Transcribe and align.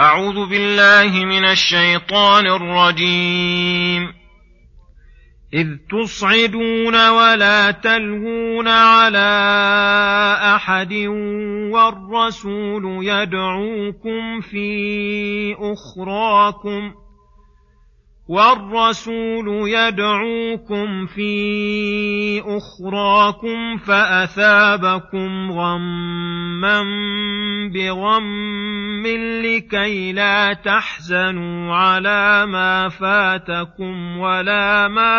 أعوذ 0.00 0.48
بالله 0.48 1.24
من 1.24 1.44
الشيطان 1.44 2.46
الرجيم. 2.46 4.12
إذ 5.54 5.66
تصعدون 5.90 7.08
ولا 7.08 7.70
تلهون 7.70 8.68
على 8.68 9.28
أحد 10.56 10.92
والرسول 11.72 13.04
يدعوكم 13.04 14.40
في 14.40 15.54
أخراكم 15.58 16.90
ۖ 16.90 17.05
والرسول 18.28 19.68
يدعوكم 19.68 21.06
في 21.06 22.40
أخراكم 22.40 23.76
فأثابكم 23.76 25.52
غما 25.52 26.82
بغم 27.74 29.06
لكي 29.44 30.12
لا 30.12 30.52
تحزنوا 30.52 31.74
على 31.74 32.46
ما 32.46 32.88
فاتكم 32.88 34.18
ولا 34.18 34.88
ما 34.88 35.14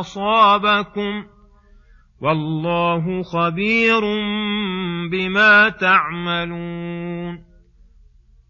أصابكم 0.00 1.24
والله 2.20 3.22
خبير 3.22 4.00
بما 5.10 5.68
تعملون 5.68 7.51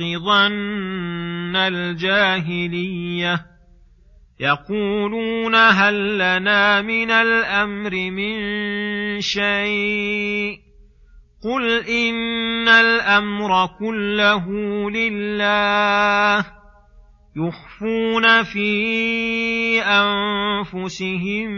ظن 0.00 1.56
الجاهلية. 1.56 3.46
يقولون 4.40 5.54
هل 5.54 6.14
لنا 6.14 6.82
من 6.82 7.10
الأمر 7.10 7.90
من 7.90 8.40
شيء. 9.20 10.58
قل 11.44 11.84
إن 11.88 12.68
الأمر 12.68 13.66
كله 13.78 14.50
لله. 14.90 16.46
يخفون 17.36 18.42
في 18.42 19.82
أنفسهم 19.82 21.50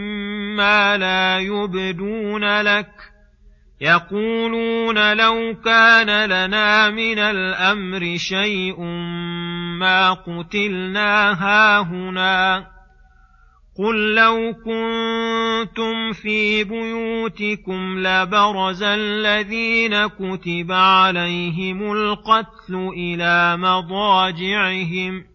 ما 0.55 0.97
لا 0.97 1.39
يبدون 1.39 2.61
لك. 2.61 3.14
يقولون 3.85 5.17
لو 5.17 5.55
كان 5.65 6.25
لنا 6.25 6.89
من 6.89 7.19
الأمر 7.19 8.17
شيء 8.17 8.81
ما 9.79 10.13
قتلنا 10.13 11.31
هاهنا. 11.43 12.67
قل 13.77 14.15
لو 14.15 14.53
كنتم 14.53 16.13
في 16.13 16.63
بيوتكم 16.63 17.99
لبرز 17.99 18.83
الذين 18.83 20.07
كتب 20.07 20.71
عليهم 20.71 21.91
القتل 21.91 22.75
إلى 22.97 23.57
مضاجعهم. 23.57 25.34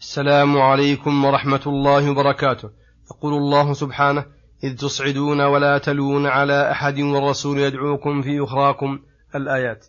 السلام 0.00 0.58
عليكم 0.58 1.24
ورحمة 1.24 1.60
الله 1.66 2.10
وبركاته. 2.10 2.70
يقول 3.10 3.34
الله 3.34 3.72
سبحانه 3.72 4.24
إذ 4.64 4.76
تصعدون 4.76 5.40
ولا 5.40 5.78
تلون 5.78 6.26
على 6.26 6.70
أحد 6.70 7.00
والرسول 7.00 7.58
يدعوكم 7.58 8.22
في 8.22 8.44
أخراكم 8.44 8.98
الآيات. 9.34 9.86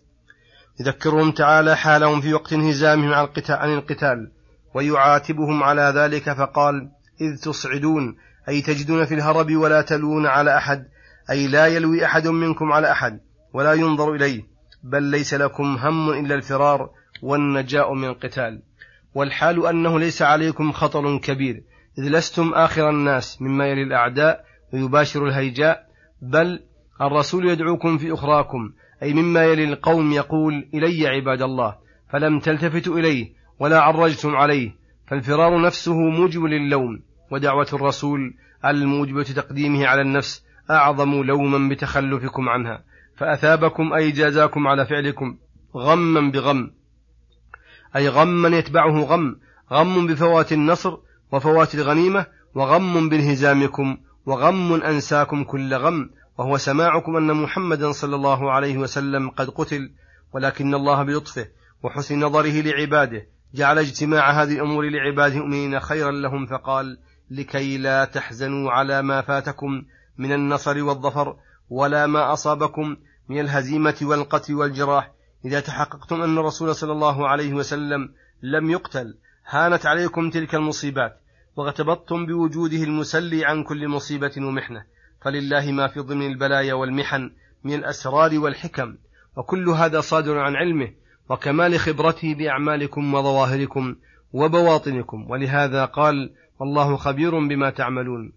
يذكرهم 0.80 1.30
تعالى 1.30 1.76
حالهم 1.76 2.20
في 2.20 2.34
وقت 2.34 2.52
انهزامهم 2.52 3.12
عن 3.50 3.74
القتال, 3.74 4.30
ويعاتبهم 4.74 5.62
على 5.62 5.92
ذلك 5.96 6.32
فقال 6.32 6.90
إذ 7.20 7.40
تصعدون 7.42 8.16
أي 8.48 8.60
تجدون 8.62 9.04
في 9.04 9.14
الهرب 9.14 9.56
ولا 9.56 9.82
تلون 9.82 10.26
على 10.26 10.56
أحد 10.56 10.88
أي 11.30 11.46
لا 11.46 11.66
يلوي 11.66 12.04
أحد 12.04 12.28
منكم 12.28 12.72
على 12.72 12.90
أحد 12.90 13.20
ولا 13.52 13.72
ينظر 13.72 14.14
إليه 14.14 14.42
بل 14.82 15.02
ليس 15.02 15.34
لكم 15.34 15.76
هم 15.76 16.10
إلا 16.10 16.34
الفرار 16.34 16.90
والنجاء 17.22 17.94
من 17.94 18.08
القتال. 18.08 18.67
والحال 19.18 19.66
أنه 19.66 19.98
ليس 19.98 20.22
عليكم 20.22 20.72
خطر 20.72 21.18
كبير 21.18 21.62
إذ 21.98 22.08
لستم 22.08 22.54
آخر 22.54 22.90
الناس 22.90 23.42
مما 23.42 23.66
يلي 23.66 23.82
الأعداء 23.82 24.44
ويباشر 24.72 25.26
الهيجاء 25.26 25.86
بل 26.22 26.60
الرسول 27.00 27.48
يدعوكم 27.48 27.98
في 27.98 28.12
أخراكم 28.12 28.72
أي 29.02 29.14
مما 29.14 29.44
يلي 29.44 29.64
القوم 29.64 30.12
يقول 30.12 30.68
إلي 30.74 31.08
عباد 31.08 31.42
الله 31.42 31.76
فلم 32.10 32.38
تلتفتوا 32.38 32.98
إليه 32.98 33.32
ولا 33.58 33.80
عرجتم 33.80 34.36
عليه 34.36 34.74
فالفرار 35.06 35.62
نفسه 35.62 35.96
موجب 35.96 36.44
للوم 36.44 37.00
ودعوة 37.30 37.68
الرسول 37.72 38.34
الموجبة 38.64 39.22
تقديمه 39.22 39.86
على 39.86 40.00
النفس 40.00 40.44
أعظم 40.70 41.22
لوما 41.22 41.68
بتخلفكم 41.68 42.48
عنها 42.48 42.82
فأثابكم 43.16 43.92
أي 43.92 44.10
جازاكم 44.10 44.66
على 44.66 44.86
فعلكم 44.86 45.36
غما 45.76 46.30
بغم. 46.30 46.70
أي 47.96 48.08
غما 48.08 48.48
يتبعه 48.56 49.00
غم 49.00 49.36
غم 49.72 50.06
بفوات 50.06 50.52
النصر 50.52 50.96
وفوات 51.32 51.74
الغنيمة 51.74 52.26
وغم 52.54 53.08
بانهزامكم 53.08 53.96
وغم 54.26 54.72
أنساكم 54.82 55.44
كل 55.44 55.74
غم 55.74 56.10
وهو 56.38 56.56
سماعكم 56.56 57.16
أن 57.16 57.34
محمدا 57.34 57.92
صلى 57.92 58.16
الله 58.16 58.52
عليه 58.52 58.78
وسلم 58.78 59.30
قد 59.30 59.50
قتل 59.50 59.90
ولكن 60.32 60.74
الله 60.74 61.02
بلطفه 61.02 61.46
وحسن 61.82 62.20
نظره 62.20 62.60
لعباده 62.60 63.26
جعل 63.54 63.78
اجتماع 63.78 64.42
هذه 64.42 64.52
الأمور 64.52 64.90
لعباده 64.90 65.34
المؤمنين 65.34 65.80
خيرا 65.80 66.10
لهم 66.10 66.46
فقال 66.46 66.98
لكي 67.30 67.78
لا 67.78 68.04
تحزنوا 68.04 68.70
على 68.70 69.02
ما 69.02 69.20
فاتكم 69.20 69.82
من 70.18 70.32
النصر 70.32 70.82
والظفر 70.82 71.36
ولا 71.70 72.06
ما 72.06 72.32
أصابكم 72.32 72.96
من 73.28 73.40
الهزيمة 73.40 73.96
والقتل 74.02 74.54
والجراح 74.54 75.12
إذا 75.44 75.60
تحققتم 75.60 76.22
أن 76.22 76.38
الرسول 76.38 76.74
صلى 76.74 76.92
الله 76.92 77.28
عليه 77.28 77.54
وسلم 77.54 78.08
لم 78.42 78.70
يقتل 78.70 79.14
هانت 79.46 79.86
عليكم 79.86 80.30
تلك 80.30 80.54
المصيبات 80.54 81.20
واغتبطتم 81.56 82.26
بوجوده 82.26 82.82
المسلي 82.82 83.44
عن 83.44 83.62
كل 83.62 83.88
مصيبة 83.88 84.32
ومحنة. 84.38 84.84
فلله 85.20 85.72
ما 85.72 85.86
في 85.86 86.00
ضمن 86.00 86.26
البلايا 86.26 86.74
والمحن 86.74 87.30
من 87.64 87.74
الأسرار 87.74 88.38
والحكم 88.38 88.96
وكل 89.36 89.68
هذا 89.68 90.00
صادر 90.00 90.38
عن 90.38 90.56
علمه 90.56 90.90
وكمال 91.28 91.78
خبرته 91.78 92.34
بأعمالكم 92.34 93.14
وظواهركم 93.14 93.96
وبواطنكم. 94.32 95.30
ولهذا 95.30 95.84
قال 95.84 96.30
والله 96.60 96.96
خبير 96.96 97.38
بما 97.38 97.70
تعملون. 97.70 98.32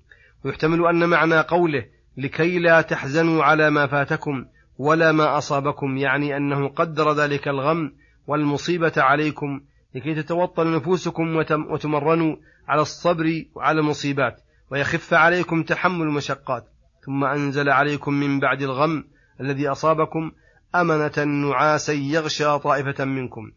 ويحتمل 0.46 0.88
أن 0.88 1.10
معنى 1.10 1.40
قوله 1.40 1.86
لكي 2.18 2.60
لا 2.60 2.82
تحزنوا 2.82 3.44
على 3.44 3.70
ما 3.70 3.88
فاتكم 3.88 4.46
ولا 4.82 5.12
ما 5.12 5.38
أصابكم 5.38 5.98
يعني 5.98 6.38
أنه 6.38 6.68
قدر 6.68 7.14
ذلك 7.14 7.48
الغم 7.48 7.94
والمصيبة 8.28 8.94
عليكم 8.98 9.62
لكي 9.96 10.16
تتوطن 10.16 10.76
نفوسكم 10.76 11.36
وتمرنوا 11.70 12.36
على 12.68 12.82
الصبر 12.82 13.46
وعلى 13.56 13.80
المصيبات 13.80 14.42
ويخف 14.72 15.14
عليكم 15.14 15.64
تحمل 15.64 16.02
المشقات. 16.02 16.66
ثم 17.06 17.24
أنزل 17.24 17.70
عليكم 17.70 18.14
من 18.14 18.40
بعد 18.40 18.62
الغم 18.62 19.04
الذي 19.42 19.68
أصابكم 19.68 20.32
أمنة 20.76 21.24
نعاسا 21.24 21.94
يغشى 21.94 22.60
طائفة 22.60 23.06
منكم. 23.06 23.52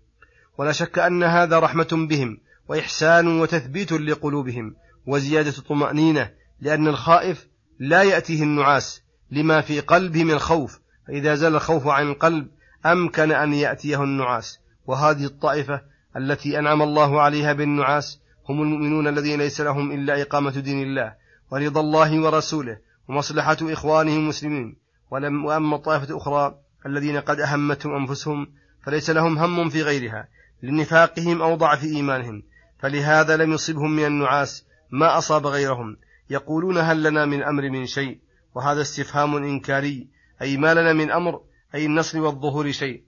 ولا 0.59 0.73
شك 0.73 0.99
أن 0.99 1.23
هذا 1.23 1.59
رحمة 1.59 2.07
بهم 2.09 2.39
وإحسان 2.69 3.41
وتثبيت 3.41 3.93
لقلوبهم 3.93 4.75
وزيادة 5.07 5.53
طمأنينة 5.69 6.31
لأن 6.61 6.89
الخائف 6.89 7.49
لا 7.79 8.03
يأتيه 8.03 8.43
النعاس 8.43 9.03
لما 9.31 9.61
في 9.61 9.81
قلبه 9.81 10.25
من 10.25 10.39
خوف 10.39 10.84
فإذا 11.07 11.35
زال 11.35 11.55
الخوف 11.55 11.87
عن 11.87 12.09
القلب 12.09 12.49
أمكن 12.87 13.33
أن 13.33 13.55
يأتيه 13.55 14.03
النعاس. 14.03 14.59
وهذه 14.87 15.25
الطائفة 15.25 15.81
التي 16.17 16.59
أنعم 16.59 16.83
الله 16.83 17.21
عليها 17.23 17.53
بالنعاس 17.53 18.21
هم 18.49 18.63
المؤمنون 18.63 19.09
الذين 19.09 19.39
ليس 19.39 19.61
لهم 19.61 19.93
إلا 19.93 20.23
إقامة 20.23 20.51
دين 20.51 20.83
الله 20.83 21.15
ورضا 21.51 21.81
الله 21.81 22.21
ورسوله 22.21 22.79
ومصلحة 23.09 23.57
إخوانهم 23.63 24.19
المسلمين. 24.19 24.77
ولم 25.11 25.45
وأما 25.45 25.77
الطائفة 25.77 26.11
الأخرى 26.11 26.55
الذين 26.87 27.17
قد 27.17 27.41
أهمتهم 27.41 27.95
أنفسهم 27.95 28.47
فليس 28.87 29.11
لهم 29.11 29.39
هم 29.39 29.69
في 29.69 29.83
غيرها 29.83 30.29
لنفاقهم 30.63 31.43
أو 31.43 31.55
ضعف 31.55 31.85
إيمانهم. 31.85 32.43
فلهذا 32.79 33.37
لم 33.37 33.53
يصبهم 33.53 33.91
من 33.91 34.05
النعاس 34.05 34.65
ما 34.91 35.19
أصاب 35.19 35.47
غيرهم. 35.47 35.97
يقولون 36.31 36.79
هل 36.79 37.03
لنا 37.03 37.25
من 37.25 37.43
أمر 37.43 37.71
من 37.71 37.87
شيء؟ 37.87 38.19
وهذا 38.55 38.81
استفهام 38.81 39.37
إنكاري. 39.37 40.09
أي 40.45 40.57
ما 40.57 40.75
لنا 40.75 40.93
من 40.93 41.11
أمر 41.11 41.41
أي 41.75 41.87
النصر 41.87 42.21
والظهور 42.21 42.71
شيء. 42.73 43.03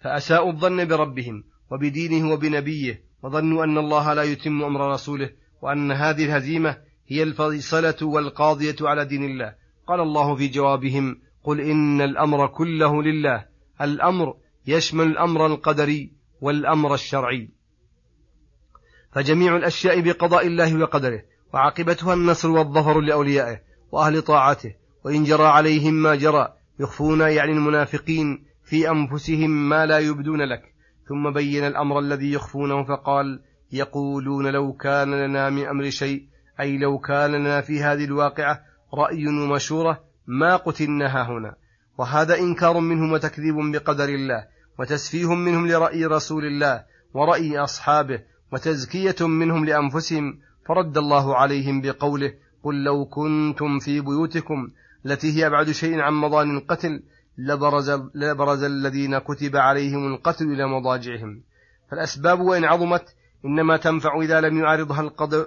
فأساءوا 0.00 0.52
الظن 0.52 0.84
بربهم 0.84 1.44
وبدينه 1.70 2.32
وبنبيه 2.32 3.02
وظنوا 3.22 3.64
أن 3.64 3.78
الله 3.78 4.14
لا 4.14 4.22
يتم 4.22 4.62
أمر 4.62 4.92
رسوله 4.92 5.30
وأن 5.62 5.92
هذه 5.92 6.24
الهزيمة 6.24 6.76
هي 7.06 7.22
الفيصلة 7.22 7.96
والقاضية 8.02 8.76
على 8.80 9.04
دين 9.04 9.24
الله. 9.24 9.54
قال 9.86 10.00
الله 10.00 10.36
في 10.36 10.48
جوابهم 10.48 11.20
قل 11.44 11.60
إن 11.60 12.00
الأمر 12.00 12.46
كله 12.46 13.02
لله 13.02 13.46
الأمر 13.80 14.34
يشمل 14.66 15.06
الأمر 15.06 15.46
القدري 15.46 16.12
والأمر 16.40 16.94
الشرعي. 16.94 17.50
فجميع 19.12 19.56
الأشياء 19.56 20.00
بقضاء 20.00 20.46
الله 20.46 20.78
وقدره 20.78 21.22
وعاقبتها 21.54 22.14
النصر 22.14 22.50
والظفر 22.50 23.00
لأوليائه 23.00 23.60
وأهل 23.92 24.22
طاعته 24.22 24.74
وإن 25.04 25.24
جرى 25.24 25.46
عليهم 25.46 25.94
ما 25.94 26.14
جرى 26.14 26.52
يخفون 26.80 27.20
يعني 27.20 27.52
المنافقين 27.52 28.44
في 28.64 28.90
أنفسهم 28.90 29.68
ما 29.68 29.86
لا 29.86 29.98
يبدون 29.98 30.40
لك. 30.40 30.62
ثم 31.08 31.30
بين 31.30 31.66
الأمر 31.66 31.98
الذي 31.98 32.32
يخفونه 32.32 32.84
فقال 32.84 33.40
يقولون 33.72 34.46
لو 34.46 34.72
كان 34.72 35.14
لنا 35.14 35.50
من 35.50 35.66
أمر 35.66 35.90
شيء 35.90 36.22
أي 36.60 36.78
لو 36.78 36.98
كان 36.98 37.30
لنا 37.30 37.60
في 37.60 37.82
هذه 37.82 38.04
الواقعة 38.04 38.60
رأي 38.94 39.26
ومشورة 39.26 40.00
ما 40.26 40.56
قتلنا 40.56 41.28
هنا. 41.28 41.54
وهذا 41.98 42.38
إنكار 42.38 42.80
منهم 42.80 43.12
وتكذيب 43.12 43.54
بقدر 43.72 44.08
الله 44.08 44.46
وتسفيه 44.78 45.34
منهم 45.34 45.66
لرأي 45.68 46.06
رسول 46.06 46.44
الله 46.44 46.84
ورأي 47.14 47.58
أصحابه 47.58 48.20
وتزكية 48.52 49.26
منهم 49.26 49.64
لأنفسهم. 49.64 50.38
فرد 50.66 50.98
الله 50.98 51.36
عليهم 51.36 51.80
بقوله 51.80 52.32
قل 52.62 52.84
لو 52.84 53.04
كنتم 53.04 53.78
في 53.78 54.00
بيوتكم 54.00 54.70
التي 55.06 55.36
هي 55.36 55.46
أبعد 55.46 55.70
شيء 55.70 56.00
عن 56.00 56.12
مضان 56.12 56.56
القتل 56.56 57.02
لبرز, 57.38 57.90
لبرز 58.14 58.62
الذين 58.62 59.18
كتب 59.18 59.56
عليهم 59.56 60.14
القتل 60.14 60.44
إلى 60.44 60.66
مضاجعهم. 60.66 61.42
فالأسباب 61.90 62.40
وإن 62.40 62.64
عظمت 62.64 63.14
إنما 63.44 63.76
تنفع 63.76 64.20
إذا 64.20 64.40
لم 64.40 64.58
يعارضها 64.58 65.00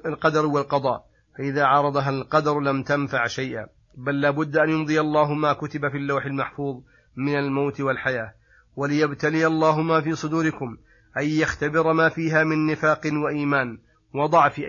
القدر 0.06 0.45
والقضاء. 0.45 1.06
فإذا 1.38 1.63
عارضها 1.63 2.09
القدر 2.09 2.59
لم 2.59 2.83
تنفع 2.83 3.27
شيئا. 3.27 3.68
بل 3.98 4.21
لابد 4.21 4.57
أن 4.57 4.69
يمضي 4.69 5.00
الله 5.00 5.33
ما 5.33 5.54
كتب 5.54 5.89
في 5.92 5.98
اللوح 5.98 6.25
المحفوظ 6.25 6.81
من 7.15 7.36
الموت 7.36 7.81
والحياة. 7.81 8.33
وليبتلي 8.75 9.48
الله 9.48 9.81
ما 9.81 10.01
في 10.01 10.15
صدوركم 10.15 10.77
أي 11.18 11.39
يختبر 11.39 11.94
ما 11.94 12.09
فيها 12.09 12.44
من 12.44 12.68
نفاق 12.68 13.01
وإيمان 13.06 13.77
وضعف, 14.13 14.62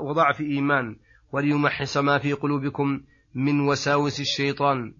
وضعف 0.00 0.40
إيمان 0.40 0.96
وليمحص 1.32 1.96
ما 1.96 2.18
في 2.18 2.32
قلوبكم 2.32 3.00
من 3.34 3.60
وساوس 3.60 4.20
الشيطان 4.20 4.94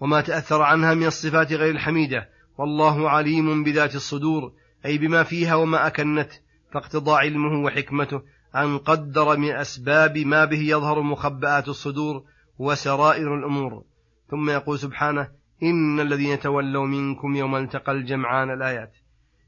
وما 0.00 0.20
تأثر 0.20 0.62
عنها 0.62 0.94
من 0.94 1.06
الصفات 1.06 1.52
غير 1.52 1.70
الحميدة 1.74 2.28
والله 2.58 3.10
عليم 3.10 3.64
بذات 3.64 3.94
الصدور 3.94 4.52
أي 4.86 4.98
بما 4.98 5.22
فيها 5.22 5.54
وما 5.54 5.86
أكنت 5.86 6.30
فاقتضى 6.72 7.12
علمه 7.12 7.64
وحكمته 7.64 8.22
أن 8.56 8.78
قدر 8.78 9.36
من 9.36 9.50
أسباب 9.50 10.18
ما 10.18 10.44
به 10.44 10.60
يظهر 10.60 11.02
مخبآت 11.02 11.68
الصدور 11.68 12.24
وسرائر 12.58 13.34
الأمور. 13.34 13.84
ثم 14.30 14.50
يقول 14.50 14.78
سبحانه 14.78 15.28
إن 15.62 16.00
الذين 16.00 16.40
تولوا 16.40 16.86
منكم 16.86 17.36
يوم 17.36 17.56
التقى 17.56 17.92
الجمعان 17.92 18.50
الآيات. 18.50 18.92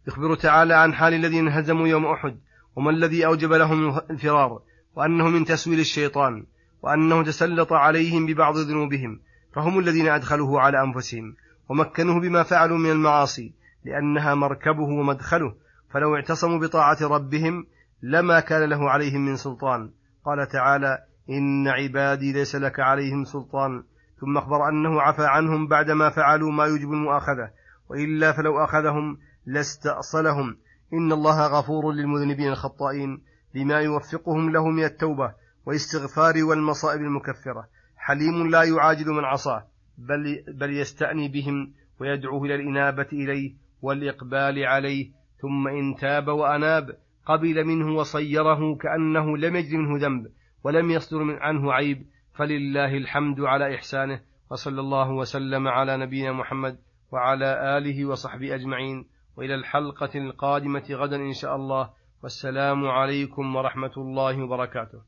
يخبر 0.08 0.34
تعالى 0.34 0.74
عن 0.74 0.94
حال 0.94 1.14
الذين 1.14 1.48
هزموا 1.48 1.88
يوم 1.88 2.06
أحد 2.06 2.40
وما 2.76 2.90
الذي 2.90 3.26
أوجب 3.26 3.52
لهم 3.52 3.98
الفرار 4.10 4.62
وأنه 4.96 5.28
من 5.28 5.44
تسويل 5.44 5.80
الشيطان. 5.80 6.46
وأنه 6.82 7.22
تسلط 7.22 7.72
عليهم 7.72 8.26
ببعض 8.26 8.56
ذنوبهم 8.56 9.20
فهم 9.52 9.78
الذين 9.78 10.08
أدخلوه 10.08 10.60
على 10.60 10.82
أنفسهم 10.82 11.34
ومكنوه 11.68 12.20
بما 12.20 12.42
فعلوا 12.42 12.78
من 12.78 12.90
المعاصي 12.90 13.52
لأنها 13.84 14.34
مركبه 14.34 14.82
ومدخله 14.82 15.54
فلو 15.90 16.16
اعتصموا 16.16 16.58
بطاعة 16.58 16.98
ربهم 17.02 17.66
لما 18.02 18.40
كان 18.40 18.68
له 18.70 18.90
عليهم 18.90 19.20
من 19.20 19.36
سلطان. 19.36 19.90
قال 20.24 20.48
تعالى 20.48 20.98
إن 21.30 21.68
عبادي 21.68 22.32
ليس 22.32 22.56
لك 22.56 22.80
عليهم 22.80 23.24
سلطان. 23.24 23.82
ثم 24.20 24.38
أخبر 24.38 24.68
أنه 24.68 25.00
عفى 25.00 25.26
عنهم 25.26 25.66
بعدما 25.66 26.10
فعلوا 26.10 26.52
ما 26.52 26.64
يوجب 26.64 26.92
المؤاخذة 26.92 27.50
وإلا 27.88 28.32
فلو 28.32 28.64
أخذهم 28.64 29.18
لاستأصلهم 29.46 30.56
إن 30.92 31.12
الله 31.12 31.46
غفور 31.46 31.92
للمذنبين 31.92 32.48
الخطائين 32.48 33.22
بما 33.54 33.80
يوفقهم 33.80 34.50
له 34.50 34.68
من 34.68 34.84
التوبة 34.84 35.32
والاستغفار 35.66 36.44
والمصائب 36.44 37.00
المكفرة. 37.00 37.68
حليم 37.96 38.50
لا 38.50 38.62
يعاجل 38.62 39.06
من 39.06 39.24
عصاه 39.24 39.66
بل, 39.98 40.44
بل 40.48 40.76
يستأني 40.76 41.28
بهم 41.28 41.72
ويدعوه 42.00 42.44
إلى 42.44 42.54
الإنابة 42.54 43.08
إليه 43.12 43.54
والإقبال 43.82 44.66
عليه. 44.66 45.10
ثم 45.42 45.68
إن 45.68 45.96
تاب 45.96 46.28
وأناب 46.28 46.96
قبل 47.26 47.64
منه 47.64 47.96
وصيره 47.96 48.76
كأنه 48.76 49.36
لم 49.36 49.56
يجد 49.56 49.74
منه 49.74 50.06
ذنب 50.06 50.26
ولم 50.64 50.90
يصدر 50.90 51.18
من 51.18 51.34
عنه 51.34 51.72
عيب. 51.72 52.06
فلله 52.34 52.96
الحمد 52.96 53.40
على 53.40 53.74
إحسانه 53.74 54.20
وصلى 54.50 54.80
الله 54.80 55.10
وسلم 55.10 55.68
على 55.68 55.96
نبينا 55.96 56.32
محمد 56.32 56.78
وعلى 57.12 57.78
آله 57.78 58.04
وصحبه 58.06 58.54
أجمعين. 58.54 59.08
وإلى 59.36 59.54
الحلقة 59.54 60.10
القادمة 60.14 60.84
غدا 60.90 61.16
إن 61.16 61.32
شاء 61.32 61.56
الله. 61.56 61.90
والسلام 62.22 62.86
عليكم 62.88 63.56
ورحمة 63.56 63.92
الله 63.96 64.42
وبركاته. 64.42 65.00